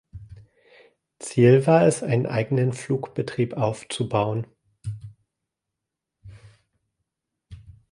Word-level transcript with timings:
Ziel 1.19 1.67
war 1.67 1.83
es, 1.85 2.01
einen 2.01 2.25
eigenen 2.25 2.73
Flugbetrieb 2.73 3.53
aufzubauen. 3.53 4.47